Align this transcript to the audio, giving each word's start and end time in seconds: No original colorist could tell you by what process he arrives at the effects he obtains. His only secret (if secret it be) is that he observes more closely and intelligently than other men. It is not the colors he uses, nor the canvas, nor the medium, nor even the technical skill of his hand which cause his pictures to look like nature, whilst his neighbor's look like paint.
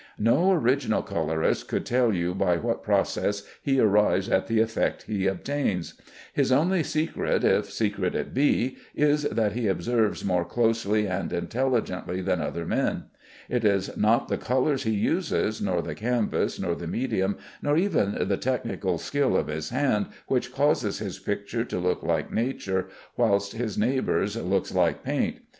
No 0.17 0.51
original 0.51 1.03
colorist 1.03 1.67
could 1.67 1.85
tell 1.85 2.11
you 2.11 2.33
by 2.33 2.57
what 2.57 2.81
process 2.81 3.43
he 3.61 3.79
arrives 3.79 4.27
at 4.29 4.47
the 4.47 4.57
effects 4.59 5.03
he 5.03 5.27
obtains. 5.27 5.93
His 6.33 6.51
only 6.51 6.81
secret 6.81 7.43
(if 7.43 7.65
secret 7.71 8.15
it 8.15 8.33
be) 8.33 8.77
is 8.95 9.25
that 9.29 9.51
he 9.51 9.67
observes 9.67 10.25
more 10.25 10.43
closely 10.43 11.07
and 11.07 11.31
intelligently 11.31 12.19
than 12.19 12.41
other 12.41 12.65
men. 12.65 13.11
It 13.47 13.63
is 13.63 13.95
not 13.95 14.27
the 14.27 14.39
colors 14.39 14.85
he 14.85 14.89
uses, 14.91 15.61
nor 15.61 15.83
the 15.83 15.93
canvas, 15.93 16.59
nor 16.59 16.73
the 16.73 16.87
medium, 16.87 17.37
nor 17.61 17.77
even 17.77 18.27
the 18.27 18.37
technical 18.37 18.97
skill 18.97 19.37
of 19.37 19.45
his 19.49 19.69
hand 19.69 20.07
which 20.25 20.51
cause 20.51 20.81
his 20.81 21.19
pictures 21.19 21.67
to 21.67 21.77
look 21.77 22.01
like 22.01 22.33
nature, 22.33 22.87
whilst 23.17 23.51
his 23.53 23.77
neighbor's 23.77 24.35
look 24.35 24.73
like 24.73 25.03
paint. 25.03 25.41